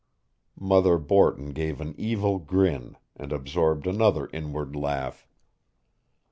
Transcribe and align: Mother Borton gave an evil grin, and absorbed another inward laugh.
Mother 0.59 0.97
Borton 0.97 1.51
gave 1.51 1.79
an 1.79 1.93
evil 1.95 2.39
grin, 2.39 2.97
and 3.15 3.31
absorbed 3.31 3.85
another 3.85 4.31
inward 4.33 4.75
laugh. 4.75 5.27